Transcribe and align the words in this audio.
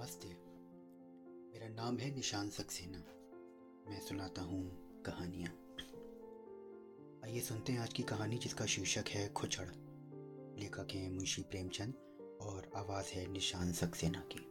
नमस्ते। 0.00 0.28
मेरा 1.52 1.68
नाम 1.68 1.98
है 1.98 2.14
निशान 2.14 2.50
सक्सेना। 2.50 2.98
मैं 3.90 4.00
सुनाता 4.00 4.42
हूँ 4.42 4.70
कहानियाँ। 5.02 5.50
आइए 7.24 7.40
सुनते 7.40 7.72
हैं 7.72 7.80
आज 7.80 7.92
की 7.92 8.02
कहानी 8.02 8.38
जिसका 8.38 8.66
शीर्षक 8.66 9.04
है 9.08 9.32
खुचड़। 9.32 9.66
लेखक 10.60 10.88
हैं 10.90 11.10
मुंशी 11.10 11.42
प्रेमचंद 11.42 11.94
और 12.42 12.70
आवाज़ 12.76 13.06
है 13.06 13.26
निशान 13.26 13.72
सक्सेना 13.72 14.24
की। 14.32 14.46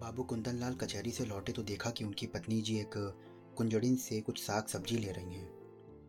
बाबू 0.00 0.22
कुंदन 0.22 0.56
लाल 0.56 0.74
कचहरी 0.74 1.10
से 1.10 1.24
लौटे 1.24 1.52
तो 1.52 1.62
देखा 1.62 1.90
कि 1.90 2.04
उनकी 2.04 2.26
पत्नी 2.26 2.60
जी 2.60 2.78
एक 2.78 2.90
कुंजड़िन 3.56 3.96
से 3.96 4.20
कुछ 4.20 4.42
साग 4.42 4.66
सब्ज़ी 4.66 4.96
ले 4.96 5.12
रही 5.12 5.34
हैं। 5.34 5.52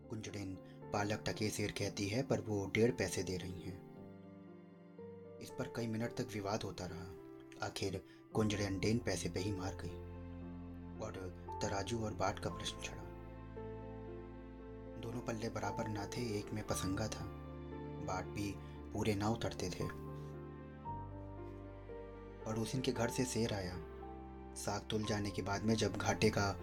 कुंजड़िन 0.10 0.56
पालक 0.94 1.24
टके 1.30 1.50
सेर 1.50 1.72
कहती 1.72 2.08
है, 2.08 2.24
पर 2.24 2.42
वो 2.42 2.72
डेढ़ 2.76 2.92
पैसे 2.92 3.24
दे 3.24 3.38
रही 3.38 3.62
हैं। 3.62 3.89
इस 5.50 5.56
पर 5.60 5.68
कई 5.76 5.88
मिनट 5.88 6.12
तक 6.16 6.28
विवाद 6.34 6.64
होता 6.64 6.86
रहा। 6.86 7.66
आखिर 7.66 8.04
कुंजड़िन 8.34 8.80
डेन 8.80 8.98
पैसे 8.98 9.30
पे 9.30 9.40
ही 9.40 9.52
मार 9.52 9.78
गई 9.82 9.96
और 11.00 11.14
तराजू 11.62 12.00
और 12.00 12.14
बाट 12.14 12.40
का 12.40 12.50
प्रश्न 12.50 12.78
चढ़ा। 12.78 13.04
दोनों 15.00 15.22
पल्ले 15.22 15.50
बराबर 15.50 15.88
ना 15.88 16.06
थे, 16.06 16.40
एक 16.40 16.54
में 16.54 16.68
पसंगा 16.68 17.08
था। 17.08 17.26
बाट 18.06 18.26
भी 18.26 18.56
पूरे 18.94 19.16
ना 19.16 19.30
उतरते 19.30 19.70
थे। 19.70 19.88
पड़ोसिन 22.46 22.82
के 22.82 22.92
घर 22.92 23.10
से 23.10 23.26
शेर 23.26 23.54
आया। 23.54 23.76
साग 24.56 24.82
तुल 24.90 25.04
जाने 25.04 25.30
के 25.30 25.42
बाद 25.42 25.64
में 25.64 25.76
जब 25.76 25.98
घाटे 25.98 26.30
का, 26.30 26.54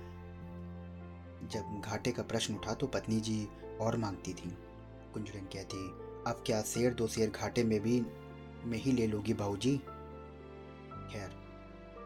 जब 1.49 1.81
घाटे 1.81 2.13
का 2.13 2.23
प्रश्न 2.23 2.55
उठा 2.55 2.75
तो 2.75 2.87
पत्नी 2.87 3.21
जी 3.21 3.49
और 3.81 3.97
मांगती 3.97 4.35
थी। 4.35 4.57
कुंजड़न 5.15 5.45
कहती, 5.45 5.89
अब 6.31 6.43
क्या 6.47 6.63
शेर 6.63 6.95
दो 6.95 7.07
शेर 7.07 7.31
घाटे 7.31 7.65
में 7.65 7.81
भी 7.81 8.01
में 8.65 8.79
ही 8.79 8.93
ले 8.93 9.07
लोगी 9.07 9.35
बाबूजी 9.35 9.77
खैर, 11.11 11.31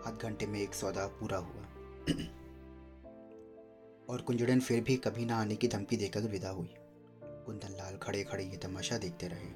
आध 0.07 0.19
घंटे 0.23 0.47
में 0.47 0.61
एक 0.61 0.75
सौदा 0.75 1.07
पूरा 1.07 1.39
हुआ। 1.39 1.63
और 4.11 4.21
कुंजड़न 4.21 4.61
फिर 4.61 4.81
भी 4.81 4.97
कभी 4.97 5.25
ना 5.25 5.37
आने 5.37 5.57
की 5.57 5.69
धमकी 5.69 5.97
देकर 5.97 6.21
विदा 6.21 6.51
हुई। 6.51 6.75
कुंदन 7.23 7.69
लाल 7.69 7.97
खड़े 7.97 8.23
खड़े 8.25 8.45
ये 8.45 8.57
तमाशा 8.57 8.99
देखते 8.99 9.29
रहे। 9.29 9.49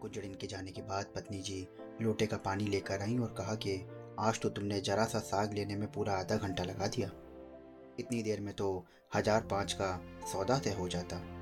कुंजड़िन 0.00 0.34
के 0.34 0.46
जाने 0.46 0.70
के 0.70 0.82
बाद 0.82 1.06
पत्नी 1.16 1.38
जी 1.42 1.66
लोटे 2.02 2.26
का 2.26 2.36
पानी 2.36 2.64
लेकर 2.64 3.00
आई 3.00 3.18
और 3.18 3.34
कहा 3.38 3.54
कि, 3.54 3.86
आज 4.20 4.40
तो 4.40 4.48
तुमने 4.48 4.80
जरा 4.80 5.04
सा 5.04 5.18
साग 5.18 5.54
लेने 5.54 5.76
में 5.76 5.92
पूरा 5.92 6.12
आधा 6.12 6.36
घंटा 6.36 6.64
लगा 6.64 6.86
दिया। 6.86 7.10
इतनी 8.00 8.22
देर 8.22 8.40
में 8.40 8.54
तो 8.54 8.86
हज़ार 9.14 9.40
पाँच 9.40 9.72
का 9.72 10.00
सौदा 10.32 10.58
तय 10.58 10.70
हो 10.70 10.88
जाता। 10.88 11.35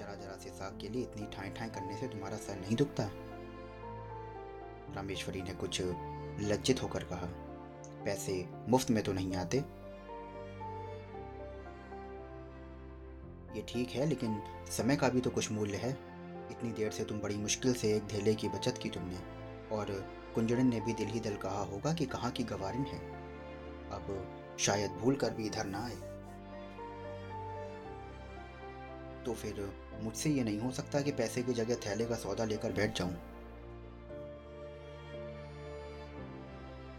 जरा 0.00 0.14
जरा 0.14 0.36
से 0.36 0.50
साग 0.50 0.78
के 0.80 0.88
लिए 0.88 1.02
इतनी 1.02 1.26
ठाई 1.26 1.50
ठाई 1.50 1.68
करने 1.68 1.96
से 1.96 2.08
तुम्हारा 2.08 2.36
सर 2.36 2.60
नहीं 2.60 2.76
दुखता? 2.76 3.10
रामेश्वरी 4.96 5.42
ने 5.42 5.54
कुछ 5.54 5.80
लज्जित 6.42 6.82
होकर 6.82 7.04
कहा, 7.04 7.26
पैसे 8.04 8.44
मुफ़्त 8.68 8.90
में 8.90 9.02
तो 9.04 9.12
नहीं 9.12 9.34
आते। 9.36 9.58
ये 13.56 13.64
ठीक 13.68 13.90
है, 13.90 14.06
लेकिन 14.06 14.40
समय 14.70 14.96
का 14.96 15.08
भी 15.08 15.20
तो 15.20 15.30
कुछ 15.30 15.50
मूल्य 15.52 15.76
है। 15.76 15.90
इतनी 16.50 16.70
देर 16.72 16.90
से 16.90 17.04
तुम 17.04 17.20
बड़ी 17.20 17.36
मुश्किल 17.36 17.74
से 17.74 17.94
एक 17.96 18.06
धेले 18.06 18.34
की 18.34 18.48
बचत 18.48 18.78
की 18.78 18.88
तुमने, 18.88 19.18
और 19.72 19.86
कुंजड़न 20.34 20.66
ने 20.66 20.80
भी 20.80 20.92
दिल 20.92 21.08
ही 21.08 21.20
दिल 21.20 21.36
कहा 21.36 21.62
होगा 21.64 21.92
कि 21.94 22.06
कहाँ 22.06 22.30
की 22.30 22.44
गवारिन 22.44 22.84
है। 22.84 22.98
अब 23.90 24.56
शायद 24.58 24.90
भूल 24.92 25.16
कर 25.16 25.30
भी 25.30 25.46
इधर 25.46 25.66
ना 25.66 25.84
आए। 25.84 26.09
तो 29.24 29.34
फिर 29.34 29.68
मुझसे 30.02 30.30
ये 30.30 30.44
नहीं 30.44 30.58
हो 30.60 30.70
सकता 30.70 31.00
कि 31.00 31.12
पैसे 31.12 31.42
की 31.42 31.52
जगह 31.52 31.74
थैले 31.86 32.04
का 32.06 32.14
सौदा 32.16 32.44
लेकर 32.44 32.72
बैठ 32.72 32.98
जाऊँ। 32.98 33.10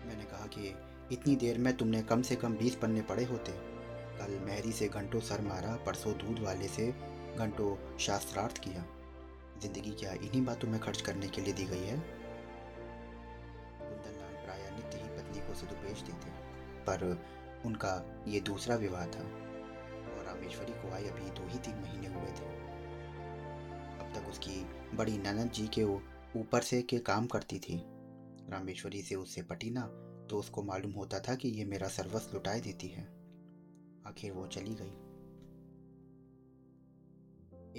मैंने 0.05 0.23
कहा 0.25 0.45
कि 0.47 0.73
इतनी 1.11 1.35
देर 1.35 1.57
में 1.57 1.75
तुमने 1.77 2.01
कम 2.03 2.21
से 2.21 2.35
कम 2.35 2.55
बीस 2.57 2.75
पन्ने 2.75 3.01
पड़े 3.01 3.23
होते। 3.23 3.51
कल 4.17 4.39
मेहरी 4.45 4.71
से 4.71 4.87
घंटों 4.87 5.19
सर 5.19 5.41
मारा, 5.41 5.75
परसों 5.85 6.13
दूध 6.17 6.39
वाले 6.39 6.67
से 6.67 6.87
घंटों 7.37 7.97
शास्त्रार्थ 7.97 8.57
किया। 8.57 8.85
ज़िंदगी 9.61 9.91
क्या 9.91 10.11
इन्हीं 10.13 10.43
बातों 10.45 10.67
में 10.67 10.79
खर्च 10.79 11.01
करने 11.01 11.27
के 11.27 11.41
लिए 11.41 11.53
दी 11.53 11.65
गई 11.65 11.85
है? 11.85 11.97
कुंदन 13.79 14.19
लाल 14.19 14.33
प्राय 14.45 14.69
नित्य 14.71 14.97
ही 14.97 15.09
पत्नी 15.17 15.47
को 15.47 15.53
सदुपदेश 15.55 16.01
देते, 16.01 16.29
पर 16.85 17.17
उनका 17.65 17.93
ये 18.27 18.39
दूसरा 18.41 18.75
विवाह 18.75 19.05
था। 19.05 19.23
और 20.57 20.73
को 20.73 20.91
आए, 20.91 21.03
अभी 21.03 21.29
दो 21.29 21.47
ही 21.47 21.59
तीन 21.59 21.75
महीने 21.75 22.07
हुए 22.07 22.31
थे। 22.31 22.49
अब 23.99 24.11
तक 24.15 24.29
उसकी 24.29 24.63
बड़ी 24.95 25.17
ननद 25.17 25.51
जी 25.51 25.67
के 25.67 25.83
ऊपर 26.39 26.61
से 26.61 26.81
के 26.81 26.99
काम 26.99 27.25
करती 27.25 27.59
थी। 27.59 27.81
रामेश्वरी 28.49 29.01
से 29.01 29.15
उससे 29.15 29.41
पटी 29.41 29.69
ना 29.69 29.81
तो 30.29 30.37
उसको 30.37 30.63
मालूम 30.63 30.91
होता 30.91 31.19
था 31.19 31.35
कि 31.35 31.49
ये 31.49 31.65
मेरा 31.65 31.87
सर्वस्व 31.87 32.33
लुटाए 32.33 32.59
देती 32.59 32.87
है। 32.87 33.03
आखिर 34.07 34.31
वो 34.31 34.47
चली 34.47 34.75
गई। 34.75 34.93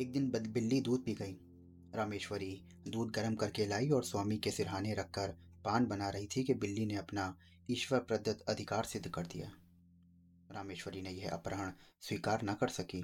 एक 0.02 0.12
दिन 0.12 0.30
बिल्ली 0.30 0.80
दूध 0.80 1.04
पी 1.04 1.14
गई। 1.14 1.36
रामेश्वरी 1.94 2.62
दूध 2.88 3.10
गर्म 3.10 3.34
करके 3.34 3.66
लाई 3.66 3.88
और 3.88 4.04
स्वामी 4.04 4.36
के 4.36 4.50
सिरहाने 4.50 4.94
रखकर 4.94 5.28
पान 5.64 5.86
बना 5.86 6.08
रही 6.08 6.26
थी 6.26 6.44
कि 6.44 6.54
बिल्ली 6.54 6.86
ने 6.86 6.96
अपना 6.96 7.36
ईश्वर 7.70 7.98
प्रदत्त 7.98 8.44
अधिकार 8.48 8.84
सिद्ध 8.84 9.08
कर 9.08 9.26
दिया। 9.26 9.52
रामेश्वरी 10.52 11.02
ने 11.02 11.10
यह 11.10 11.30
अपहरण 11.30 11.72
स्वीकार 12.00 12.42
न 12.44 12.54
कर 12.54 12.68
सकी। 12.68 13.02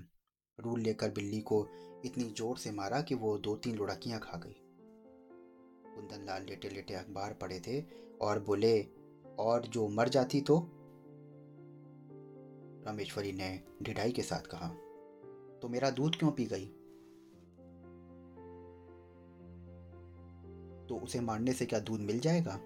रूल 0.59 0.81
लेकर 0.81 1.11
बिल्ली 1.11 1.41
को 1.41 1.67
इतनी 2.05 2.25
ज़ोर 2.25 2.59
से 2.59 2.71
मारा 2.73 3.01
कि 3.01 3.15
वो 3.15 3.37
दो 3.39 3.57
तीन 3.57 3.77
लुढ़कियाँ 3.77 4.21
खा 4.21 4.37
गई। 4.37 4.57
कुंदन 5.95 6.25
लाल 6.27 6.43
लेटे 6.43 6.69
लेटे 6.69 6.95
अखबार 6.95 7.33
पढ़े 7.33 7.61
थे 7.61 7.81
और 8.21 8.39
बोले, 8.39 8.81
और 9.39 9.67
जो 9.67 9.89
मर 9.89 10.09
जाती 10.09 10.41
तो? 10.41 10.59
रामेश्वरी 12.87 13.33
ने 13.33 13.49
ढिढाई 13.83 14.13
के 14.13 14.23
साथ 14.23 14.47
कहा 14.47 14.69
तो 15.63 15.69
मेरा 15.69 15.91
दूध 15.91 16.17
क्यों 16.17 16.31
पी 16.31 16.45
गई? 16.47 16.67
तो 20.89 20.97
उसे 20.97 21.21
मारने 21.21 21.53
से 21.53 21.67
क्या 21.67 21.79
दूध 21.81 22.01
मिल 22.01 22.21
जाएगा? 22.21 22.59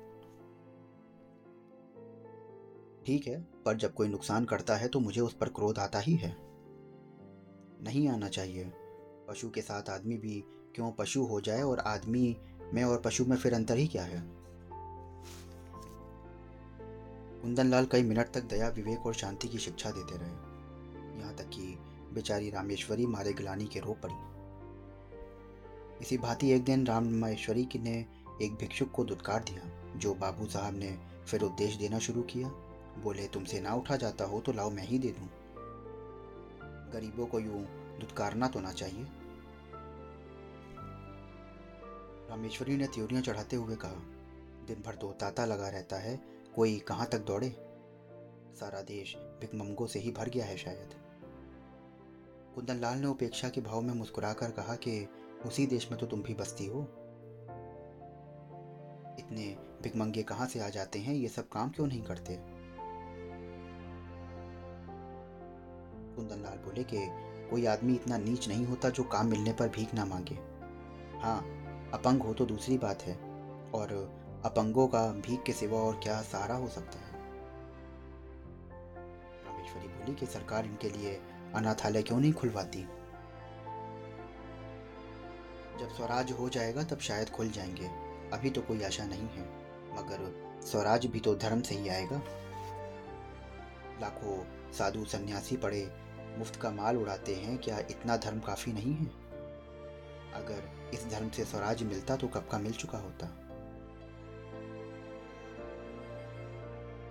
ठीक 3.07 3.27
है, 3.27 3.41
पर 3.41 3.77
जब 3.77 3.95
कोई 3.95 4.09
नुकसान 4.09 4.45
करता 4.45 4.77
है 4.77 4.89
तो 4.89 5.01
मुझे 5.01 5.21
उस 5.21 5.35
पर 5.35 5.49
क्रोध 5.49 5.79
आता 5.79 5.99
ही 5.99 6.15
है। 6.15 6.37
नहीं 7.83 8.09
आना 8.09 8.29
चाहिए। 8.29 8.73
पशु 9.29 9.51
के 9.51 9.61
साथ 9.61 9.91
आदमी 9.91 10.17
भी 10.17 10.45
क्यों 10.75 10.93
पशु 10.93 11.23
हो 11.23 11.41
जाए 11.41 11.63
और 11.63 11.79
आदमी 11.79 12.37
में 12.75 12.85
और 12.85 13.01
पशु 13.01 13.25
में 13.25 13.37
फिर 13.37 13.55
अंतर 13.55 13.77
ही 13.77 13.87
क्या 13.87 14.03
है? 14.03 14.23
कुंदन 17.43 17.67
लाल 17.67 17.87
कई 17.87 18.03
मिनट 18.03 18.27
तक 18.31 18.43
दया, 18.43 18.69
विवेक 18.69 19.07
और 19.07 19.15
शांति 19.15 19.49
की 19.49 19.59
शिक्षा 19.59 19.91
देते 19.91 20.19
रहे। 20.19 20.53
यहाँ 21.21 21.35
तक 21.35 21.45
कि 21.45 21.79
बेचारी 22.15 22.51
रामेश्वरी 22.51 23.07
मारे 23.07 23.33
गिलानी 23.33 23.65
के 23.67 23.81
रो 23.81 23.93
पड़ी। 23.93 24.15
इसी 26.01 26.19
भांति 26.19 26.51
एक 26.51 26.65
दिन 26.65 26.87
रामेश्वरी 26.87 27.69
ने 27.77 28.07
एक 28.43 28.55
भिक्षुक 28.55 28.91
को 28.91 29.05
दुत्कार 29.05 29.43
दिया, 29.43 29.93
जो 29.99 30.15
बाबू 30.15 30.47
साहब 30.47 30.75
ने 30.75 30.99
फिर 31.27 31.43
उपदेश 31.43 31.75
देना 31.75 31.99
शुरू 31.99 32.23
किया। 32.23 32.49
बोले, 32.99 33.29
तुमसे 33.29 33.61
ना 33.61 33.75
उठा 33.75 33.97
जाता 33.97 34.25
हो 34.25 34.41
तो 34.41 34.53
लाओ, 34.53 34.71
मैं 34.71 34.83
ही 34.83 34.99
दे 34.99 35.09
दूँ। 35.09 35.29
गरीबों 36.93 37.27
को 37.27 37.41
यूँ 37.41 37.65
दुत्कारना 38.01 38.49
तो 38.49 38.61
ना 38.61 38.73
चाहिए? 38.73 39.07
रामेश्वरी 42.31 42.77
ने 42.77 42.87
त्योरियाँ 42.87 43.23
चढ़ाते 43.23 43.57
हुए 43.57 43.77
कहा, 43.77 43.95
दिन 44.67 44.83
भर 44.87 44.95
तो 44.95 45.13
ताता 45.13 45.45
लगा 45.45 45.69
रहता 45.69 45.97
है, 45.97 46.21
कोई 46.57 46.79
कहाँ 46.79 47.07
तक 47.07 47.19
दौड़े? 47.19 47.51
सारा 48.61 48.83
देश 48.83 49.17
भिकमंगों 49.17 49.87
से 49.87 49.99
ही 49.99 50.11
भर 50.11 50.29
गया 50.29 50.47
है 50.47 50.57
शायद। 50.57 50.95
कुंदन 52.55 52.77
लाल 52.77 52.99
ने 52.99 53.07
उपेक्षा 53.07 53.49
के 53.49 53.61
भाव 53.61 53.81
में 53.81 53.95
मुस्कुराकर 53.95 54.51
कहा 54.51 54.75
कि, 54.75 55.09
उसी 55.47 55.67
देश 55.67 55.91
में 55.91 56.01
तो 56.01 56.07
तुम 56.07 56.23
भी 56.23 56.35
बसती 56.35 56.67
हो। 56.67 56.81
इतने 59.19 59.57
भिकमंगे 59.83 60.23
कहाँ 60.23 60.47
से 60.47 60.61
आ 60.61 60.69
जाते 60.69 60.99
हैं? 60.99 61.15
ये 61.15 61.29
सब 61.29 61.49
काम 61.49 61.71
क्यों 61.71 61.87
नहीं 61.87 62.03
करते? 62.03 62.52
कुंदन 66.17 66.43
लाल 66.43 66.59
बोले 66.59 66.85
कि 66.85 67.07
कोई 67.51 67.67
आदमी 67.67 67.95
इतना 67.95 68.17
नीच 68.19 68.49
नहीं 68.49 68.67
होता 68.67 68.91
जो 68.91 69.03
काम 69.05 69.27
मिलने 69.27 69.53
पर 69.53 69.69
भीख 69.69 69.95
ना 69.95 70.05
मांगे। 70.05 70.35
हाँ 71.21 71.39
अपंग 71.95 72.23
हो 72.23 72.33
तो 72.35 72.45
दूसरी 72.47 72.79
बात 72.79 73.03
है, 73.03 73.15
और 73.75 73.93
अपंगों 74.45 74.87
का 74.89 75.07
भीख 75.27 75.43
के 75.43 75.53
सिवा 75.53 75.79
और 75.79 76.01
क्या 76.03 76.21
सहारा 76.23 76.55
हो 76.55 76.69
सकता 76.69 76.99
है? 76.99 77.11
रामेश्वरी 79.47 79.89
बोली 79.89 80.15
कि 80.15 80.27
सरकार 80.27 80.67
इनके 80.67 80.91
लिए 80.91 81.21
अनाथालय 81.55 82.03
क्यों 82.03 82.21
नहीं 82.21 82.33
खुलवाती? 82.33 82.83
जब 85.81 85.89
स्वराज 85.89 86.33
हो 86.33 86.49
जाएगा 86.49 86.83
तब 86.83 86.99
शायद 86.99 87.31
खुल 87.31 87.51
जाएँगे, 87.51 87.91
अभी 88.33 88.51
तो 88.51 88.61
कोई 88.61 88.83
आशा 88.83 89.05
नहीं 89.05 89.29
है, 89.29 89.45
मगर 89.95 90.61
स्वराज 90.67 91.07
भी 91.07 91.21
तो 91.21 91.35
धर्म 91.35 91.61
से 91.61 91.75
ही 91.75 91.89
आएगा। 91.89 92.23
लाखों 94.01 94.37
साधु 94.73 95.05
सन्यासी 95.05 95.57
पड़े 95.57 95.91
मुफ़्त 96.39 96.57
का 96.57 96.71
माल 96.71 96.97
उड़ाते 96.97 97.35
हैं, 97.35 97.59
क्या 97.59 97.79
इतना 97.81 98.17
धर्म 98.17 98.41
काफ़ी 98.41 98.73
नहीं 98.73 98.95
है? 98.95 99.07
अगर 100.35 100.91
इस 100.95 101.07
धर्म 101.11 101.29
से 101.31 101.45
स्वराज 101.45 101.83
मिलता 101.83 102.17
तो 102.17 102.29
कब 102.29 102.49
का 102.53 102.59
मिल 102.59 102.73
चुका 102.73 102.99
होता? 102.99 103.27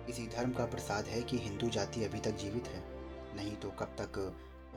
इसी 0.08 0.26
धर्म 0.28 0.52
का 0.52 0.64
प्रसाद 0.66 1.04
है 1.04 1.22
कि 1.22 1.38
हिंदू 1.38 1.68
जाति 1.68 2.04
अभी 2.04 2.20
तक 2.20 2.36
जीवित 2.36 2.68
है, 2.68 2.82
नहीं 3.36 3.56
तो 3.56 3.70
कब 3.70 3.94
तक 4.00 4.18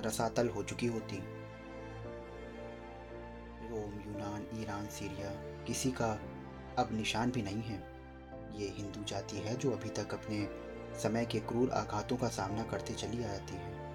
रसातल 0.06 0.50
हो 0.50 0.64
चुकी 0.64 0.88
होती। 0.88 1.18
रोम, 3.70 3.94
यूनान, 4.08 4.46
ईरान, 4.62 4.88
सीरिया, 4.88 5.30
किसी 5.64 5.92
का 5.92 6.12
अब 6.78 6.90
निशान 6.92 7.32
भी 7.32 7.42
नहीं 7.42 7.62
है। 7.62 7.80
ये 8.60 8.68
हिंदू 8.68 9.04
जाति 9.04 9.38
है 9.38 9.56
जो 9.56 9.72
अभी 9.72 9.90
तक 9.90 10.14
अपने 10.14 10.38
समय 11.00 11.26
के 11.26 11.40
क्रूर 11.40 11.70
आघातों 11.70 12.18
का 12.18 12.28
सामना 12.28 12.64
करते 12.64 12.94
चली 12.94 13.24
आती 13.24 13.54
है। 13.54 13.86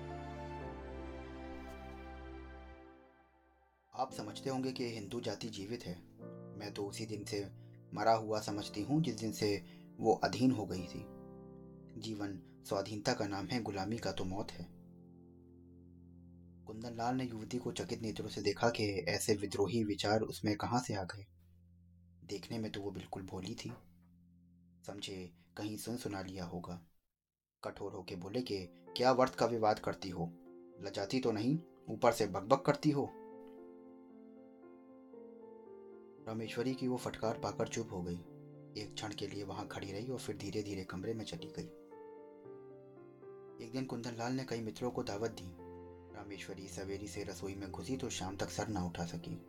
आप 3.94 4.12
समझते 4.12 4.50
होंगे 4.50 4.72
कि 4.72 4.94
हिंदू 4.94 5.20
जाति 5.20 5.48
जीवित 5.48 5.84
है। 5.84 6.02
मैं 6.58 6.74
तो 6.74 6.84
उसी 6.84 7.06
दिन 7.06 7.24
से 7.24 7.50
मरा 7.94 8.12
हुआ 8.12 8.40
समझती 8.40 8.82
हूँ 8.82 9.02
जिस 9.02 9.14
दिन 9.14 9.32
से 9.32 9.64
वो 10.00 10.14
अधीन 10.14 10.50
हो 10.50 10.66
गई 10.66 10.86
थी। 10.86 11.06
जीवन 12.00 12.62
स्वाधीनता 12.68 13.12
का 13.12 13.26
नाम 13.26 13.46
है, 13.46 13.62
गुलामी 13.62 13.98
का 13.98 14.12
तो 14.12 14.24
मौत 14.24 14.50
है। 14.50 14.64
कुंदन 16.66 16.96
लाल 16.96 17.16
ने 17.16 17.24
युवती 17.24 17.58
को 17.58 17.72
चकित 17.72 18.02
नेत्रों 18.02 18.28
से 18.28 18.42
देखा 18.42 18.68
कि 18.68 18.84
ऐसे 19.08 19.34
विद्रोही 19.34 19.84
विचार 19.84 20.20
उसमें 20.20 20.56
कहाँ 20.56 20.80
से 20.80 20.94
आ 20.94 21.02
गए। 21.02 21.26
देखने 22.24 22.58
में 22.58 22.72
तो 22.72 22.80
वो 22.80 22.90
बिल्कुल 22.90 23.22
भोली 23.22 23.54
थी। 23.54 23.72
समझे, 24.86 25.32
कहीं 25.56 25.76
सुन 25.76 25.96
सुना 25.96 26.22
लिया 26.22 26.44
होगा। 26.44 26.89
कठोर 27.64 27.92
होके 27.92 28.16
बोले 28.16 28.42
कि, 28.42 28.58
क्या 28.96 29.12
वर्त 29.12 29.34
का 29.34 29.46
विवाद 29.46 29.78
करती 29.78 30.10
हो? 30.10 30.32
लजाती 30.80 31.20
तो 31.20 31.32
नहीं? 31.32 31.58
ऊपर 31.88 32.12
से 32.12 32.26
बकबक 32.26 32.62
करती 32.66 32.90
हो? 32.90 33.10
रामेश्वरी 36.28 36.74
की 36.74 36.88
वो 36.88 36.96
फटकार 36.96 37.38
पाकर 37.38 37.68
चुप 37.68 37.88
हो 37.92 38.02
गई। 38.02 38.18
एक 38.82 38.94
क्षण 38.94 39.12
के 39.12 39.26
लिए 39.26 39.44
वहाँ 39.44 39.68
खड़ी 39.68 39.92
रही 39.92 40.08
और 40.08 40.18
फिर 40.18 40.36
धीरे 40.36 40.62
धीरे 40.62 40.84
कमरे 40.84 41.14
में 41.14 41.24
चली 41.24 41.52
गई। 41.58 41.66
एक 43.66 43.72
दिन 43.72 43.84
कुंदन 43.84 44.10
लाल 44.10 44.32
ने 44.32 44.44
कई 44.44 44.60
मित्रों 44.60 44.90
को 44.90 45.02
दावत 45.02 45.30
दी। 45.30 45.56
रामेश्वरी 46.16 46.68
सवेरी 46.68 47.08
से 47.08 47.24
रसोई 47.24 47.54
में 47.54 47.70
घुसी 47.70 47.96
तो 47.96 48.10
शाम 48.10 48.36
तक 48.36 48.50
सर 48.50 48.68
ना 48.68 48.86
उठा 48.86 49.04
सकी। 49.04 49.46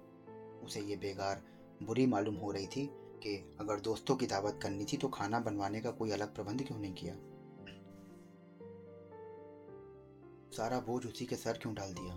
उसे 0.65 0.81
ये 0.81 0.95
बेगार 0.95 1.43
बुरी 1.83 2.05
मालूम 2.05 2.35
हो 2.35 2.51
रही 2.51 2.67
थी 2.67 2.89
कि 2.93 3.57
अगर 3.59 3.79
दोस्तों 3.79 4.15
की 4.15 4.25
दावत 4.25 4.59
करनी 4.63 4.85
थी 4.85 4.97
तो 4.97 5.07
खाना 5.07 5.39
बनवाने 5.39 5.81
का 5.81 5.91
कोई 5.91 6.11
अलग 6.11 6.35
प्रबंध 6.35 6.67
क्यों 6.67 6.79
नहीं 6.79 6.93
किया? 6.93 7.15
सारा 10.57 10.79
बोझ 10.79 11.05
उसी 11.05 11.25
के 11.25 11.35
सर 11.35 11.57
क्यों 11.57 11.73
डाल 11.73 11.93
दिया? 11.93 12.13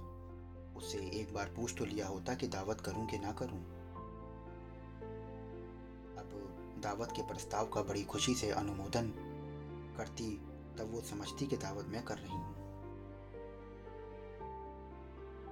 उससे 0.76 0.98
एक 0.98 1.34
बार 1.34 1.46
पूछ 1.56 1.78
तो 1.78 1.84
लिया 1.84 2.06
होता 2.06 2.34
कि 2.34 2.46
दावत 2.46 2.80
करूँ 2.80 3.06
कि 3.06 3.18
ना 3.18 3.32
करूँ। 3.32 3.58
अब 6.18 6.30
दावत 6.82 7.12
के 7.16 7.22
प्रस्ताव 7.22 7.66
का 7.66 7.82
बड़ी 7.82 8.04
खुशी 8.04 8.34
से 8.34 8.50
अनुमोदन 8.50 9.08
करती, 9.96 10.30
तब 10.78 10.90
वो 10.92 11.00
समझती 11.00 11.46
कि 11.46 11.56
दावत 11.56 11.84
मैं 11.84 12.04
कर 12.04 12.18
रही 12.18 12.32
हूँ। 12.32 12.54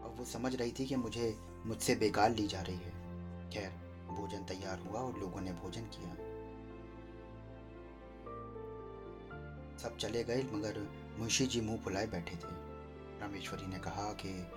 अब 0.04 0.14
वो 0.18 0.24
समझ 0.24 0.54
रही 0.56 0.72
थी 0.72 0.86
कि 0.86 0.96
मुझे 0.96 1.38
मुझसे 1.66 1.94
बेकार 1.94 2.30
ली 2.30 2.46
जा 2.46 2.62
रही 2.62 2.76
है। 2.76 2.90
खैर, 3.50 3.70
भोजन 4.08 4.44
तैयार 4.44 4.78
हुआ 4.78 5.00
और 5.00 5.18
लोगों 5.18 5.40
ने 5.40 5.52
भोजन 5.52 5.82
किया। 5.82 6.14
सब 9.78 9.96
चले 9.96 10.24
गए, 10.24 10.42
मगर 10.42 10.88
मुंशी 11.18 11.46
जी 11.46 11.60
मुँह 11.60 11.78
फुलाए 11.78 12.06
बैठे 12.06 12.36
थे। 12.36 12.71
रामेश्वरी 13.22 13.66
ने 13.66 13.78
कहा 13.78 14.12
कि 14.12 14.50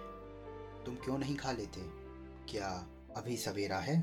तुम 0.86 0.96
क्यों 0.96 1.18
नहीं 1.18 1.36
खा 1.36 1.52
लेते? 1.52 1.82
क्या 2.52 2.88
अभी 3.18 3.38
सवेरा 3.38 3.78
है? 3.78 4.02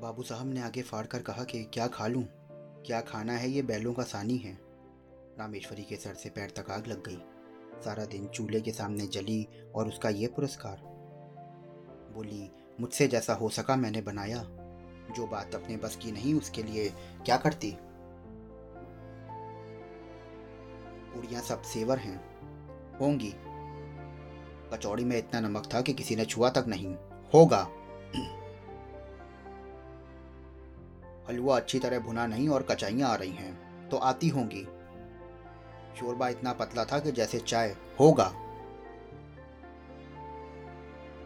बाबू 0.00 0.22
साहब 0.22 0.46
ने 0.46 0.60
आगे 0.60 0.82
फाड़ 0.82 1.06
कर 1.06 1.22
कहा 1.22 1.44
कि 1.44 1.64
क्या 1.64 1.86
खा 1.86 2.06
लूँ? 2.06 2.24
क्या 2.86 3.00
खाना 3.00 3.32
है? 3.32 3.50
ये 3.50 3.62
बैलों 3.62 3.94
का 3.94 4.02
सानी 4.02 4.36
है। 4.36 4.58
रामेश्वरी 5.38 5.82
के 5.82 5.96
सर 5.96 6.14
से 6.14 6.30
पैर 6.30 6.50
तक 6.50 6.70
आग 6.70 6.86
लग 6.86 7.08
गई। 7.08 7.22
सारा 7.84 8.04
दिन 8.04 8.28
चूल्हे 8.28 8.60
के 8.60 8.72
सामने 8.72 9.06
जली 9.06 9.48
और 9.74 9.88
उसका 9.88 10.08
ये 10.08 10.26
पुरस्कार। 10.26 10.76
बोली, 12.14 12.50
मुझसे 12.80 13.08
जैसा 13.08 13.34
हो 13.34 13.48
सका 13.48 13.76
मैंने 13.76 14.02
बनाया। 14.02 14.42
जो 15.16 15.26
बात 15.26 15.54
अपने 15.54 15.76
बस 15.76 15.96
की 15.96 16.12
नहीं, 16.12 16.34
उसके 16.34 16.62
लिए 16.62 16.88
क्या 17.24 17.36
करती? 17.36 17.76
पूड़ियाँ 21.14 21.42
सब 21.42 21.62
सेवर 21.62 21.98
हैं। 21.98 22.33
होंगी। 23.00 23.34
कचौड़ी 24.72 25.04
में 25.04 25.18
इतना 25.18 25.40
नमक 25.40 25.68
था 25.74 25.80
कि 25.80 25.92
किसी 25.92 26.16
ने 26.16 26.24
छुआ 26.24 26.50
तक 26.50 26.64
नहीं। 26.68 26.94
होगा। 27.34 27.68
हलवा 31.28 31.56
अच्छी 31.56 31.78
तरह 31.78 31.98
भुना 31.98 32.26
नहीं 32.26 32.48
और 32.48 32.62
कचाइयाँ 32.62 33.10
आ 33.10 33.14
रही 33.14 33.30
हैं 33.30 33.88
तो 33.88 33.96
आती 33.96 34.28
होंगी। 34.28 34.64
शोरबा 36.00 36.28
इतना 36.28 36.52
पतला 36.52 36.84
था 36.84 36.98
कि 36.98 37.12
जैसे 37.12 37.38
चाय। 37.38 37.76
होगा। 38.00 38.28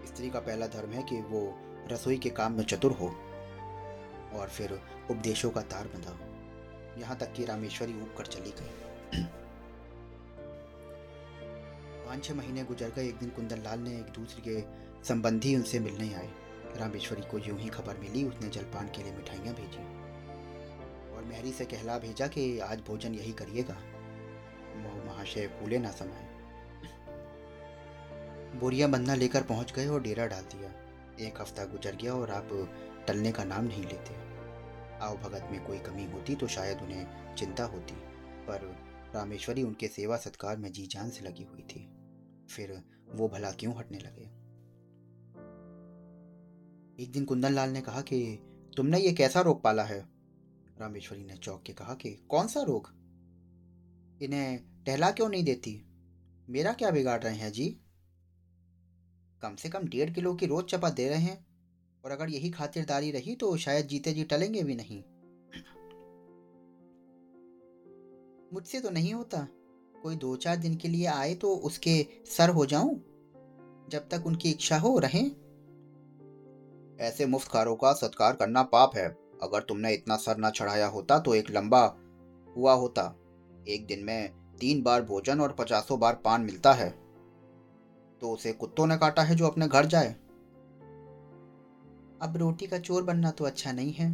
स्त्री 0.06 0.30
का 0.30 0.40
पहला 0.40 0.66
धर्म 0.66 0.90
है 0.90 1.02
कि 1.02 1.20
वो 1.20 1.54
रसोई 1.92 2.18
के 2.18 2.30
काम 2.30 2.52
में 2.52 2.64
चतुर 2.64 2.92
हो 2.92 3.06
और 4.38 4.48
फिर 4.48 4.80
उपदेशों 5.10 5.50
का 5.50 5.60
तार 5.60 5.84
बंधा। 5.84 6.18
यहाँ 7.00 7.16
तक 7.16 7.32
कि 7.32 7.44
रामेश्वरी 7.44 7.92
ऊब 7.92 8.14
कर 8.18 8.26
चली 8.26 8.50
गई। 8.50 9.24
पाँच 12.08 12.24
छः 12.24 12.34
महीने 12.34 12.62
गुजर 12.64 12.90
गए, 12.90 13.08
एक 13.08 13.16
दिन 13.16 13.30
कुंदन 13.30 13.56
लाल 13.56 13.78
ने 13.78 13.90
एक 13.90 14.12
दूसरे 14.12 14.42
के 14.42 14.60
संबंधी 15.04 15.54
उनसे 15.56 15.78
मिलने 15.78 16.14
आए। 16.14 16.28
रामेश्वरी 16.76 17.22
को 17.22 17.38
यूँ 17.38 17.58
ही 17.58 17.68
खबर 17.68 17.96
मिली, 17.96 18.24
उसने 18.24 18.48
जलपान 18.48 18.86
के 18.86 19.02
लिए 19.02 19.12
मिठाइयाँ 19.12 19.54
भेजी। 19.54 19.82
और 21.12 21.24
मेहरी 21.24 21.52
से 21.52 21.64
कहला 21.64 21.98
भेजा 21.98 22.26
कि 22.26 22.58
आज 22.58 22.80
भोजन 22.80 23.14
यही 23.14 23.32
करिएगा। 23.32 23.74
मोह, 24.76 24.94
महाशय 25.06 25.46
फूले 25.46 25.78
ना 25.78 25.90
समाए 25.90 26.26
बोरिया 28.60 28.88
बंदा 28.88 29.14
लेकर 29.14 29.42
पहुँच 29.42 29.72
गए 29.72 29.86
और 29.86 30.02
डेरा 30.02 30.26
डाल 30.26 30.44
दिया। 30.44 30.70
एक 31.26 31.40
हफ़्ता 31.40 31.64
गुजर 31.64 31.96
गया 31.96 32.14
और 32.14 32.30
आप 32.30 32.48
टलने 33.08 33.32
का 33.32 33.44
नाम 33.44 33.64
नहीं 33.64 33.82
लेते। 33.82 34.14
आओ 34.98 35.16
भगत 35.16 35.48
में 35.50 35.64
कोई 35.66 35.78
कमी 35.78 36.04
होती 36.04 36.34
तो 36.34 36.46
शायद 36.46 36.82
उन्हें 36.82 37.34
चिंता 37.34 37.64
होती। 37.64 37.94
पर 38.48 38.76
रामेश्वरी 39.14 39.62
उनके 39.62 39.88
सेवा 39.88 40.16
सत्कार 40.16 40.56
में 40.56 40.72
जी 40.72 40.86
जान 40.86 41.10
से 41.10 41.24
लगी 41.24 41.44
हुई 41.44 41.62
थी। 41.62 41.88
फिर 42.50 42.82
वो 43.08 43.28
भला 43.28 43.50
क्यों 43.50 43.76
हटने 43.76 43.98
लगे? 43.98 44.38
एक 47.02 47.12
दिन 47.12 47.24
कुंदन 47.24 47.52
लाल 47.52 47.70
ने 47.70 47.80
कहा 47.80 48.00
कि, 48.00 48.38
तुमने 48.76 48.98
ये 48.98 49.12
कैसा 49.12 49.40
रोग 49.40 49.62
पाला 49.62 49.84
है? 49.84 50.08
रामेश्वरी 50.78 51.24
ने 51.24 51.36
चौक 51.36 51.62
के 51.62 51.72
कहा 51.72 51.94
कि, 51.94 52.10
कौन 52.10 52.46
सा 52.46 52.62
रोग? 52.62 52.88
इन्हें 54.22 54.82
टहला 54.84 55.10
क्यों 55.10 55.28
नहीं 55.28 55.44
देती? 55.44 55.84
मेरा 56.48 56.72
क्या 56.72 56.90
बिगाड़ 56.90 57.22
रहे 57.22 57.34
हैं 57.34 57.52
जी? 57.52 57.80
कम 59.42 59.54
से 59.54 59.68
कम 59.68 59.88
डेढ़ 59.88 60.10
किलो 60.10 60.34
की 60.34 60.46
रोज 60.46 60.64
चपा 60.64 60.90
दे 60.90 61.08
रहे 61.08 61.18
हैं, 61.18 61.46
और 62.04 62.10
अगर 62.10 62.28
यही 62.28 62.50
खातिरदारी 62.50 63.10
रही 63.10 63.36
तो 63.36 63.56
शायद 63.56 63.86
जीते 63.86 64.12
जी 64.12 64.24
टलेंगे 64.24 64.62
भी 64.62 64.74
नहीं। 64.74 65.04
मुझसे 68.52 68.80
तो 68.80 68.90
नहीं 68.90 69.14
होता। 69.14 69.48
कोई 70.02 70.16
दो 70.16 70.36
चार 70.36 70.56
दिन 70.56 70.74
के 70.74 70.88
लिए 70.88 71.06
आए 71.06 71.34
तो 71.34 71.54
उसके 71.54 72.06
सर 72.26 72.50
हो 72.50 72.66
जाऊँ? 72.66 72.94
जब 73.88 74.08
तक 74.08 74.26
उनकी 74.26 74.50
इच्छा 74.50 74.78
हो, 74.78 74.98
रहे। 74.98 75.22
ऐसे 77.04 77.26
मुफ्तकारों 77.26 77.76
का 77.76 77.92
सत्कार 77.92 78.32
करना 78.32 78.62
पाप 78.62 78.96
है। 78.96 79.08
अगर 79.42 79.60
तुमने 79.60 79.92
इतना 79.94 80.16
सर 80.16 80.36
ना 80.36 80.50
चढ़ाया 80.50 80.86
होता 80.86 81.18
तो 81.18 81.34
एक 81.34 81.50
लंबा 81.50 81.96
हुआ 82.56 82.72
होता। 82.72 83.02
एक 83.68 83.86
दिन 83.86 84.04
में 84.04 84.32
तीन 84.60 84.82
बार 84.82 85.02
भोजन 85.02 85.40
और 85.40 85.52
पचासों 85.52 86.00
बार 86.00 86.14
पान 86.14 86.40
मिलता 86.40 86.72
है। 86.72 86.90
तो 88.20 88.30
उसे 88.30 88.52
कुत्तों 88.52 88.86
ने 88.86 88.96
काटा 88.96 89.22
है 89.22 89.34
जो 89.34 89.46
अपने 89.46 89.68
घर 89.68 89.86
जाए। 89.86 90.08
अब 92.22 92.34
रोटी 92.36 92.66
का 92.66 92.78
चोर 92.78 93.02
बनना 93.02 93.30
तो 93.30 93.44
अच्छा 93.44 93.72
नहीं 93.72 93.92
है। 93.92 94.12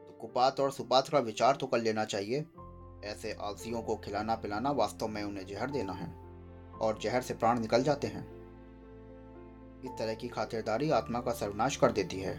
तो 0.00 0.18
कुपात 0.20 0.60
और 0.60 0.72
सुपात 0.72 1.08
का 1.08 1.18
विचार 1.18 1.56
तो 1.56 1.66
कर 1.66 1.78
लेना 1.78 2.04
चाहिए। 2.04 2.44
ऐसे 3.04 3.32
आलसियों 3.32 3.82
को 3.82 3.96
खिलाना 3.96 4.34
पिलाना 4.34 4.70
वास्तव 4.70 5.08
में 5.08 5.24
उन्हें 5.24 5.46
जहर 5.46 5.70
देना 5.70 5.92
है 5.92 6.14
और 6.72 6.98
जहर 6.98 7.22
से 7.22 7.34
प्राण 7.34 7.60
निकल 7.60 7.82
जाते 7.82 8.06
हैं। 8.06 8.42
इस 9.84 9.90
तरह 9.98 10.14
की 10.14 10.28
खातिरदारी 10.28 10.90
आत्मा 10.90 11.20
का 11.20 11.32
सर्वनाश 11.32 11.76
कर 11.76 11.92
देती 11.92 12.20
है। 12.20 12.36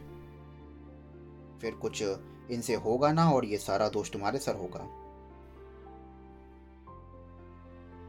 फिर 1.60 1.76
कुछ 1.76 2.04
इनसे 2.52 2.76
होगा 2.76 3.12
ना 3.12 3.32
और 3.32 3.46
ये 3.46 3.58
सारा 3.58 3.90
दोष 3.90 4.12
तुम्हारे 4.12 4.40
सर 4.40 4.56
होगा। 4.56 4.80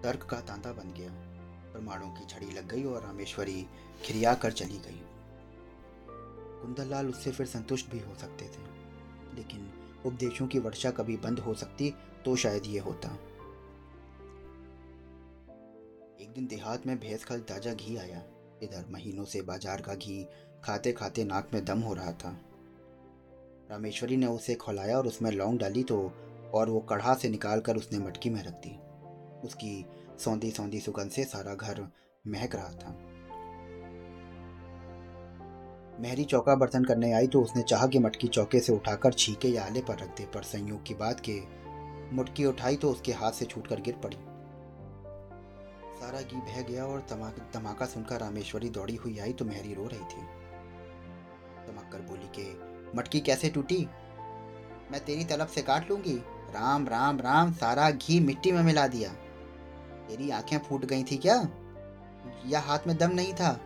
तर्क 0.02 0.22
का 0.22 0.40
तांता 0.40 0.72
बन 0.72 0.92
गया। 0.92 1.10
परमाणु 1.74 2.06
की 2.06 2.26
छड़ी 2.26 2.50
लग 2.50 2.68
गई 2.68 2.84
और 2.84 3.02
रामेश्वरी 3.02 3.66
खिरिया 4.02 4.34
कर 4.34 4.52
चली 4.52 4.78
गई। 4.78 5.00
कुंदन 6.60 7.08
उससे 7.08 7.30
फिर 7.30 7.46
संतुष्ट 7.46 7.90
भी 7.90 7.98
हो 7.98 8.14
सकते 8.14 8.44
थे, 8.44 8.62
लेकिन 9.34 9.83
उपदेशों 10.06 10.46
की 10.46 10.58
वर्षा 10.58 10.90
कभी 10.90 11.16
बंद 11.16 11.38
हो 11.38 11.54
सकती 11.54 11.92
तो 12.24 12.34
शायद 12.36 12.66
ये 12.66 12.78
होता। 12.78 13.08
एक 16.20 16.32
दिन 16.34 16.46
देहात 16.46 16.86
में 16.86 16.98
भैंस 16.98 17.24
का 17.24 17.36
ताज़ा 17.38 17.72
घी 17.72 17.96
आया। 17.96 18.22
इधर 18.62 18.84
महीनों 18.90 19.24
से 19.24 19.42
बाज़ार 19.42 19.80
का 19.80 19.94
घी 19.94 20.22
खाते 20.64 20.92
खाते 20.92 21.24
नाक 21.24 21.50
में 21.54 21.64
दम 21.64 21.80
हो 21.80 21.94
रहा 21.94 22.12
था। 22.12 22.36
रामेश्वरी 23.70 24.16
ने 24.16 24.26
उसे 24.26 24.54
खोलाया 24.54 24.96
और 24.98 25.06
उसमें 25.06 25.30
लौंग 25.30 25.58
डाली 25.58 25.82
तो 25.82 25.98
और 26.54 26.70
वो 26.70 26.80
कढ़ा 26.80 27.14
से 27.14 27.28
निकाल 27.28 27.60
कर 27.60 27.76
उसने 27.76 27.98
मटकी 27.98 28.30
में 28.30 28.42
रख 28.42 28.54
दी। 28.66 28.76
उसकी 29.46 29.84
सौंधी 30.18 30.50
सौंधी 30.50 30.80
सुगंध 30.80 31.10
से 31.10 31.24
सारा 31.24 31.54
घर 31.54 31.86
महक 32.24 32.54
रहा 32.54 32.72
था। 32.72 32.96
मेहरी 36.00 36.24
चौका 36.24 36.54
बर्तन 36.54 36.84
करने 36.84 37.12
आई 37.12 37.26
तो 37.26 37.40
उसने 37.42 37.62
चाहा 37.62 37.86
कि 37.86 37.98
मटकी 37.98 38.28
चौके 38.28 38.60
से 38.60 38.72
उठाकर 38.72 39.12
छीके 39.12 39.48
या 39.48 39.64
आले 39.64 39.80
पर 39.80 39.98
रख 39.98 40.16
दे, 40.18 40.24
पर 40.24 40.42
संयोग 40.42 40.82
की 40.84 40.94
बात 40.94 41.20
के 41.28 41.40
मुटकी 42.16 42.44
उठाई 42.44 42.76
तो 42.76 42.90
उसके 42.90 43.12
हाथ 43.12 43.32
से 43.32 43.44
छूटकर 43.44 43.80
गिर 43.80 43.94
पड़ी। 43.96 44.16
सारा 45.96 46.20
घी 46.20 46.36
बह 46.36 46.60
गया 46.62 46.84
और 46.84 47.00
धमाका 47.54 47.86
सुनकर 47.86 48.20
रामेश्वरी 48.20 48.68
दौड़ी 48.68 48.94
हुई 48.94 49.18
आई 49.18 49.32
तो 49.32 49.44
मेहरी 49.44 49.74
रो 49.74 49.86
रही 49.86 50.00
थी। 50.00 50.22
चमक 51.66 51.88
कर 51.92 52.00
बोली 52.00 52.28
के, 52.38 52.46
मटकी 52.98 53.20
कैसे 53.20 53.50
टूटी? 53.50 53.86
मैं 54.92 55.04
तेरी 55.04 55.24
तलब 55.24 55.46
से 55.46 55.62
काट 55.62 55.90
लूँगी? 55.90 56.16
राम 56.54 56.86
राम 56.88 57.20
राम, 57.20 57.52
सारा 57.52 57.90
घी 57.90 58.18
मिट्टी 58.20 58.52
में 58.52 58.62
मिला 58.62 58.86
दिया। 58.86 59.12
तेरी 60.08 60.30
आँखें 60.30 60.58
फूट 60.58 60.84
गई 60.84 61.04
थी 61.04 61.16
क्या? 61.16 61.36
या 62.46 62.60
हाथ 62.60 62.86
में 62.86 62.96
दम 62.96 63.10
नहीं 63.10 63.32
था? 63.34 63.58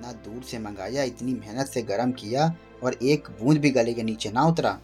इतना 0.00 0.12
दूर 0.12 0.42
से 0.42 0.58
मंगाया, 0.58 1.02
इतनी 1.02 1.34
मेहनत 1.34 1.66
से 1.66 1.82
गर्म 1.82 2.12
किया 2.12 2.56
और 2.82 2.94
एक 2.94 3.28
बूंद 3.30 3.58
भी 3.58 3.70
गले 3.70 3.94
के 3.94 4.02
नीचे 4.02 4.30
ना 4.30 4.42
उतरा। 4.42 4.80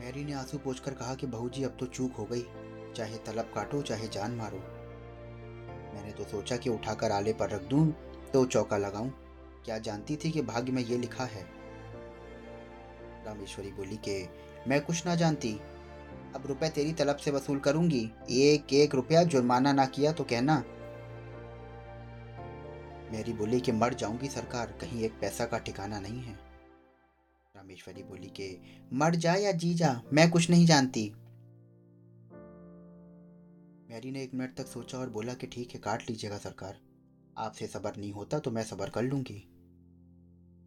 मैरी 0.00 0.24
ने 0.24 0.32
आँसू 0.32 0.58
पोछकर 0.58 0.94
कहा 0.94 1.14
कि 1.14 1.26
बहू 1.26 1.48
जी, 1.48 1.64
अब 1.64 1.76
तो 1.80 1.86
चूक 1.86 2.12
हो 2.12 2.24
गई। 2.24 2.46
चाहे 2.96 3.16
तलब 3.16 3.52
काटो, 3.54 3.82
चाहे 3.82 4.08
जान 4.08 4.30
मारो। 4.30 4.58
मैंने 5.94 6.12
तो 6.12 6.24
सोचा 6.24 6.56
कि 6.56 6.70
उठाकर 6.70 7.10
आले 7.10 7.32
पर 7.32 7.50
रख 7.50 7.62
दूँ 7.62 7.94
तो 8.32 8.46
चौका 8.46 8.76
लगाऊँ। 8.76 9.12
क्या 9.64 9.78
जानती 9.78 10.16
थी 10.16 10.30
कि 10.30 10.42
भाग्य 10.42 10.72
में 10.72 10.82
ये 10.82 10.98
लिखा 10.98 11.24
है? 11.24 11.46
रामेश्वरी 13.26 13.68
बोली 13.68 13.96
कि, 13.96 14.28
मैं 14.68 14.80
कुछ 14.80 15.06
ना 15.06 15.14
जानती। 15.14 15.60
अब 16.36 16.42
रुपए 16.46 16.68
तेरी 16.68 16.92
तलब 16.92 17.16
से 17.16 17.30
वसूल 17.30 17.58
करूँगी। 17.58 18.10
एक 18.30 18.72
एक 18.72 18.94
रुपया 18.94 19.22
जुर्माना 19.22 19.72
ना 19.72 19.86
किया 19.86 20.12
तो 20.12 20.24
कहना। 20.24 20.64
मेरी 23.14 23.32
बोली 23.32 23.60
कि 23.60 23.72
मर 23.72 23.94
जाऊँगी 23.94 24.28
सरकार, 24.28 24.66
कहीं 24.80 25.02
एक 25.02 25.12
पैसा 25.12 25.44
का 25.46 25.58
ठिकाना 25.58 26.00
नहीं 26.00 26.20
है। 26.20 26.32
रामेश्वरी 27.54 28.02
बोली 28.02 28.26
कि 28.26 28.60
मर 28.92 29.14
जा 29.14 29.34
या 29.34 29.52
जी 29.52 29.74
जा, 29.74 30.02
मैं 30.12 30.30
कुछ 30.30 30.50
नहीं 30.50 30.66
जानती। 30.66 31.14
मैरी 33.90 34.10
ने 34.10 34.22
एक 34.22 34.34
मिनट 34.34 34.56
तक 34.56 34.66
सोचा 34.66 34.98
और 34.98 35.10
बोला 35.10 35.34
कि 35.34 35.46
ठीक 35.46 35.74
है, 35.74 35.80
काट 35.80 36.10
लीजिएगा 36.10 36.38
सरकार। 36.38 36.80
आपसे 37.38 37.66
सबर 37.66 37.96
नहीं 37.96 38.12
होता 38.12 38.38
तो 38.38 38.50
मैं 38.50 38.62
सबर 38.62 38.90
कर 38.90 39.02
लूँगी। 39.02 39.48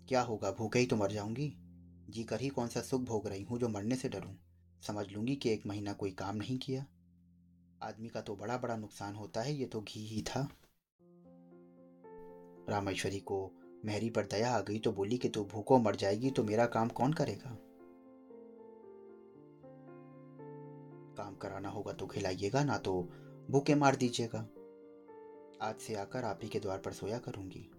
क्या 0.09 0.21
होगा, 0.21 0.51
भूखे 0.51 0.79
ही 0.79 0.85
तो 0.85 0.95
मर 0.95 1.11
जाऊँगी। 1.11 1.53
जी 2.09 2.23
कर 2.23 2.41
ही 2.41 2.49
कौन 2.49 2.67
सा 2.67 2.81
सुख 2.81 3.01
भोग 3.01 3.27
रही 3.27 3.43
हूँ 3.43 3.59
जो 3.59 3.69
मरने 3.69 3.95
से 3.95 4.09
डरूं। 4.09 4.33
समझ 4.87 5.05
लूँगी 5.11 5.35
कि 5.35 5.49
एक 5.49 5.65
महीना 5.65 5.93
कोई 5.93 6.11
काम 6.11 6.35
नहीं 6.35 6.57
किया। 6.57 6.85
आदमी 7.83 8.09
का 8.09 8.21
तो 8.21 8.35
बड़ा 8.35 8.57
बड़ा 8.57 8.75
नुकसान 8.75 9.15
होता 9.15 9.41
है, 9.41 9.55
ये 9.55 9.65
तो 9.65 9.81
घी 9.81 10.07
ही 10.07 10.21
था। 10.21 10.47
रामेश्वरी 12.69 13.19
को 13.19 13.51
मेहरी 13.86 14.09
पर 14.09 14.25
दया 14.25 14.51
आ 14.51 14.62
गई 14.62 14.79
तो 14.79 14.91
बोली 14.91 15.17
कि 15.17 15.29
तू 15.29 15.43
भूखो 15.43 15.77
मर 15.77 15.95
जाएगी 15.95 16.31
तो 16.31 16.43
मेरा 16.43 16.65
काम 16.65 16.89
कौन 16.89 17.13
करेगा? 17.13 17.57
काम 21.17 21.36
कराना 21.36 21.69
होगा 21.69 21.93
तो 21.93 22.07
खिलाइएगा, 22.07 22.63
ना 22.63 22.77
तो 22.77 23.09
भूखे 23.50 23.75
मार 23.75 23.95
दीजिएगा। 23.95 24.39
आज 25.62 25.75
से 25.75 25.95
आकर 25.95 26.24
आप 26.24 26.39
ही 26.43 26.50
के 26.50 26.59
द्वार 26.59 26.77
पर 26.77 26.91
सोया 26.91 27.17
करूँगी। 27.17 27.69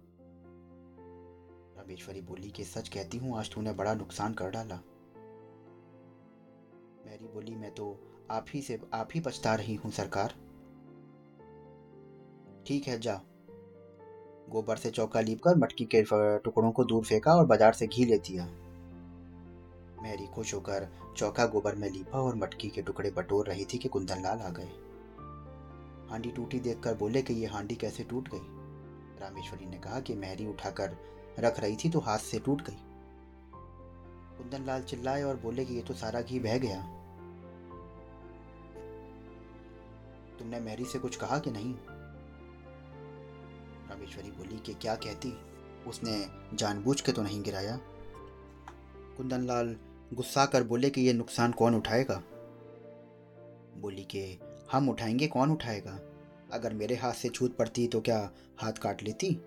रामेश्वरी 1.77 2.21
बोली 2.21 2.49
कि 2.51 2.63
सच 2.63 2.89
कहती 2.89 3.17
हूँ, 3.17 3.37
आज 3.37 3.53
तूने 3.53 3.73
बड़ा 3.73 3.93
नुकसान 3.93 4.33
कर 4.33 4.49
डाला। 4.49 4.75
मैरी 7.05 7.27
बोली, 7.27 7.55
मैं 7.55 7.71
तो 7.71 7.99
आप 8.31 8.45
ही 8.53 8.61
से, 8.61 8.79
आप 8.93 9.09
ही 9.15 9.19
पछता 9.19 9.55
रही 9.55 9.75
हूँ 9.75 9.91
सरकार। 9.91 10.33
ठीक 12.67 12.87
है, 12.87 12.99
जा। 12.99 13.21
गोबर 14.49 14.77
से 14.77 14.89
चौका 14.91 15.21
लीप 15.21 15.41
कर 15.43 15.55
मटकी 15.57 15.85
के 15.85 16.01
टुकड़ों 16.39 16.71
को 16.71 16.83
दूर 16.83 17.03
फेंका 17.03 17.35
और 17.35 17.45
बाज़ार 17.45 17.73
से 17.73 17.87
घी 17.87 18.05
ले 18.05 18.17
दिया। 18.19 18.45
मैरी 20.03 20.25
खुश 20.25 20.53
होकर 20.53 20.87
चौका 21.17 21.45
गोबर 21.45 21.75
में 21.75 21.89
लीपा 21.89 22.19
और 22.19 22.35
मटकी 22.35 22.69
के 22.69 22.81
टुकड़े 22.81 23.11
बटोर 23.11 23.47
रही 23.47 23.65
थी 23.65 23.77
कि 23.77 23.89
कुंदन 23.89 24.25
आ 24.25 24.49
गए। 24.49 24.69
हांडी 26.09 26.31
टूटी 26.31 26.59
देखकर 26.59 26.93
बोले 26.95 27.21
कि 27.21 27.33
ये 27.33 27.47
हांडी 27.47 27.75
कैसे 27.75 28.03
टूट 28.03 28.29
गई? 28.29 28.45
रामेश्वरी 29.21 29.65
ने 29.65 29.77
कहा 29.77 29.99
कि 29.99 30.13
मैरी 30.15 30.45
उठाकर 30.47 30.97
रख 31.39 31.59
रही 31.59 31.75
थी 31.75 31.89
तो 31.89 31.99
हाथ 31.99 32.19
से 32.19 32.39
टूट 32.39 32.61
गई। 32.61 32.77
कुंदन 34.37 34.65
लाल 34.65 34.83
चिल्लाए 34.83 35.23
और 35.23 35.35
बोले 35.35 35.65
कि 35.65 35.75
ये 35.75 35.81
तो 35.81 35.93
सारा 35.93 36.21
घी 36.21 36.39
बह 36.39 36.57
गया। 36.57 36.81
तुमने 40.39 40.59
मैरी 40.59 40.85
से 40.85 40.99
कुछ 40.99 41.15
कहा 41.15 41.39
कि 41.39 41.51
नहीं? 41.51 41.73
रामेश्वरी 43.89 44.31
बोली 44.31 44.59
कि 44.59 44.73
क्या 44.73 44.95
कहती? 44.95 45.33
उसने 45.87 46.27
जानबूझ 46.53 47.01
के 47.01 47.11
तो 47.11 47.21
नहीं 47.21 47.43
गिराया। 47.43 47.79
कुंदन 49.17 49.41
लाल 49.41 49.77
गुस्सा 50.13 50.45
कर 50.45 50.63
बोले 50.63 50.89
कि 50.89 51.01
ये 51.01 51.13
नुकसान 51.13 51.51
कौन 51.51 51.75
उठाएगा? 51.75 52.23
बोली 53.77 54.03
कि 54.03 54.39
हम 54.71 54.89
उठाएँगे, 54.89 55.27
कौन 55.27 55.51
उठाएगा? 55.51 55.99
अगर 56.53 56.73
मेरे 56.73 56.95
हाथ 56.95 57.13
से 57.13 57.29
छूट 57.29 57.57
पड़ती 57.57 57.87
तो 57.87 58.01
क्या 58.01 58.31
हाथ 58.57 58.73
काट 58.73 59.03
लेती? 59.03 59.41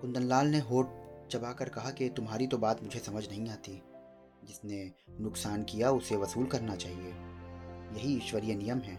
कुंदनलाल 0.00 0.46
ने 0.46 0.58
होठ 0.58 0.86
चबाकर 1.30 1.68
कहा 1.68 1.90
कि 1.90 2.08
तुम्हारी 2.08 2.46
तो 2.46 2.58
बात 2.58 2.82
मुझे 2.82 2.98
समझ 2.98 3.28
नहीं 3.28 3.50
आती। 3.50 3.82
जिसने 4.44 4.92
नुकसान 5.20 5.64
किया 5.64 5.90
उसे 5.90 6.16
वसूल 6.16 6.46
करना 6.46 6.76
चाहिए। 6.76 7.14
यही 7.98 8.16
ईश्वरीय 8.16 8.54
नियम 8.54 8.78
है। 8.78 8.94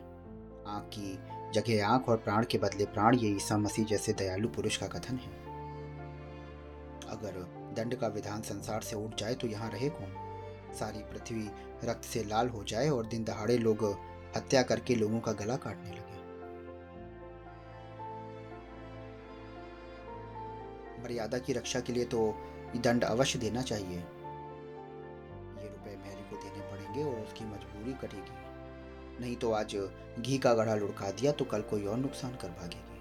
आँख 0.67 0.89
की 0.93 1.34
जगह 1.55 1.85
आँख 1.87 2.09
और 2.09 2.17
प्राण 2.17 2.45
के 2.51 2.57
बदले 2.57 2.85
प्राण 2.85 3.15
ये 3.15 3.29
ईसा 3.31 3.57
मसीह 3.57 3.85
जैसे 3.85 4.13
दयालु 4.13 4.47
पुरुष 4.49 4.77
का 4.77 4.87
कथन 4.87 5.17
है। 5.17 5.33
अगर 7.09 7.33
दंड 7.77 7.95
का 7.95 8.07
विधान 8.07 8.41
संसार 8.41 8.81
से 8.81 8.95
उठ 8.95 9.15
जाए 9.19 9.35
तो 9.35 9.47
यहाँ 9.47 9.69
रहे 9.71 9.89
कौन? 9.89 10.13
सारी 10.75 10.99
पृथ्वी 11.03 11.49
रक्त 11.83 12.03
से 12.03 12.23
लाल 12.23 12.49
हो 12.49 12.63
जाए 12.63 12.89
और 12.89 13.05
दिन 13.05 13.23
दहाड़े 13.23 13.57
लोग 13.57 13.83
हत्या 14.35 14.61
करके 14.63 14.95
लोगों 14.95 15.19
का 15.19 15.31
गला 15.33 15.55
काटने 15.55 15.89
लगे। 15.89 16.13
मर्यादा 21.03 21.37
की 21.37 21.53
रक्षा 21.53 21.79
के 21.79 21.93
लिए 21.93 22.05
तो 22.05 22.19
दंड 22.77 23.03
अवश्य 23.03 23.39
देना 23.39 23.61
चाहिए। 23.61 23.97
ये 25.57 25.67
रुपए 25.67 25.95
मैरी 25.97 26.23
को 26.29 26.35
देने 26.43 26.71
पड़ेंगे 26.71 27.03
और 27.03 27.19
उसकी 27.23 27.45
मजबूरी 27.45 27.93
कटेगी। 28.01 28.44
नहीं 29.21 29.35
तो 29.35 29.51
आज 29.51 29.75
घी 30.19 30.37
का 30.37 30.53
गढ़ा 30.53 30.75
लुढ़का 30.75 31.11
दिया 31.11 31.31
तो 31.31 31.45
कल 31.45 31.61
कोई 31.61 31.85
और 31.85 31.97
नुकसान 31.97 32.35
कर 32.35 32.49
भागेगी। 32.51 32.99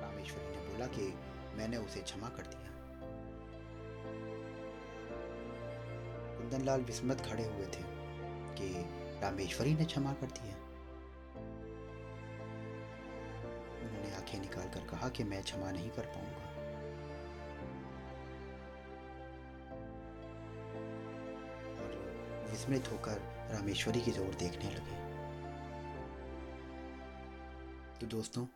रामेश्वरी 0.00 0.46
ने 0.46 0.62
बोला 0.68 0.86
कि 0.86 1.12
मैंने 1.56 1.76
उसे 1.76 2.00
क्षमा 2.00 2.28
कर 2.28 2.46
दिया। 2.46 2.72
कुंदनलाल 6.38 6.80
विस्मत 6.82 7.20
खड़े 7.20 7.44
हुए 7.44 7.66
थे 7.66 7.82
कि 8.58 8.68
रामेश्वरी 9.22 9.74
ने 9.74 9.84
क्षमा 9.84 10.12
कर 10.12 10.26
दिया 10.38 10.56
उन्होंने 13.82 14.14
आँखें 14.16 14.38
निकाल 14.40 14.68
कर 14.68 14.86
कहा 14.86 15.08
कि 15.08 15.24
मैं 15.24 15.42
क्षमा 15.42 15.70
नहीं 15.70 15.90
कर 15.90 16.06
पाऊँगा। 16.06 16.53
विस्मित 22.54 22.92
होकर 22.92 23.18
रामेश्वरी 23.52 24.00
की 24.00 24.10
ओर 24.10 24.34
देखने 24.34 24.70
लगे। 24.70 24.96
तो 28.00 28.06
दोस्तों, 28.06 28.46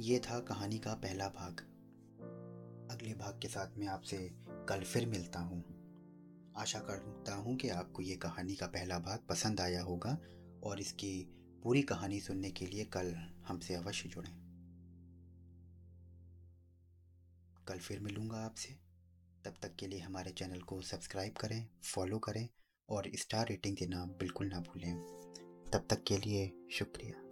ये 0.00 0.18
था 0.18 0.40
कहानी 0.40 0.78
का 0.78 0.94
पहला 0.94 1.28
भाग। 1.28 1.60
अगले 2.90 3.14
भाग 3.14 3.38
के 3.42 3.48
साथ 3.48 3.78
मैं 3.78 3.86
आपसे 3.86 4.30
कल 4.68 4.80
फिर 4.80 5.06
मिलता 5.06 5.40
हूँ। 5.40 5.58
आशा 6.56 6.78
करता 6.78 7.34
हूँ 7.34 7.56
कि 7.56 7.68
आपको 7.68 8.02
ये 8.02 8.16
कहानी 8.16 8.54
का 8.54 8.66
पहला 8.66 8.98
भाग 8.98 9.18
पसंद 9.28 9.60
आया 9.60 9.82
होगा 9.82 10.18
और 10.64 10.80
इसकी 10.80 11.28
पूरी 11.62 11.82
कहानी 11.82 12.20
सुनने 12.20 12.50
के 12.50 12.66
लिए 12.66 12.84
कल 12.84 13.14
हमसे 13.46 13.74
अवश्य 13.74 14.08
जुड़ें। 14.08 14.32
कल 17.68 17.78
फिर 17.78 18.00
मिलूँगा 18.00 18.36
आपसे। 18.36 18.78
तब 19.44 19.54
तक 19.62 19.76
के 19.76 19.86
लिए 19.86 20.00
हमारे 20.00 20.30
चैनल 20.30 20.60
को 20.60 20.80
सब्सक्राइब 20.82 21.32
करें, 21.32 21.68
फॉलो 21.94 22.18
करें 22.18 22.48
और 22.90 23.10
स्टार 23.16 23.46
रेटिंग 23.48 23.76
देना 23.76 24.04
बिल्कुल 24.04 24.46
ना 24.46 24.60
भूलें। 24.60 24.94
तब 25.72 25.86
तक 25.90 26.04
के 26.04 26.16
लिए 26.18 26.52
शुक्रिया। 26.72 27.29